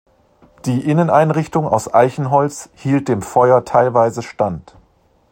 [0.65, 4.75] Die Inneneinrichtung aus Eichenholz hielt dem Feuer teilweise stand.